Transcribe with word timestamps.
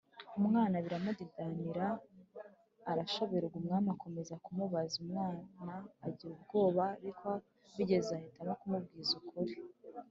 umwana 0.39 0.75
biramudidanira 0.83 1.87
arashoberwa. 2.91 3.55
Umwami 3.61 3.87
akomeza 3.95 4.33
kumubaza, 4.43 4.95
umwana 5.05 5.73
agira 6.07 6.31
ubwoba, 6.37 6.83
ariko 6.99 7.27
bigezaho 7.75 8.19
ahitamo 8.21 8.53
kumubwiza 8.59 9.13
ukuri 9.21 9.53